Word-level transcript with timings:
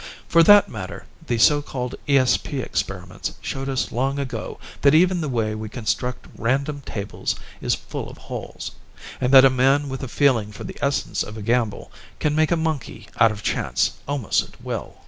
For 0.27 0.41
that 0.41 0.67
matter, 0.67 1.05
the 1.27 1.37
so 1.37 1.61
called 1.61 1.93
ESP 2.07 2.59
experiments 2.63 3.33
showed 3.39 3.69
us 3.69 3.91
long 3.91 4.17
ago 4.17 4.59
that 4.81 4.95
even 4.95 5.21
the 5.21 5.29
way 5.29 5.53
we 5.53 5.69
construct 5.69 6.25
random 6.35 6.81
tables 6.87 7.35
is 7.61 7.75
full 7.75 8.09
of 8.09 8.17
holes 8.17 8.71
and 9.19 9.31
that 9.31 9.45
a 9.45 9.51
man 9.51 9.89
with 9.89 10.01
a 10.01 10.07
feeling 10.07 10.51
for 10.51 10.63
the 10.63 10.79
essence 10.81 11.21
of 11.21 11.37
a 11.37 11.43
gamble 11.43 11.91
can 12.19 12.33
make 12.33 12.49
a 12.49 12.57
monkey 12.57 13.09
out 13.19 13.31
of 13.31 13.43
chance 13.43 13.91
almost 14.07 14.41
at 14.43 14.63
will. 14.63 14.95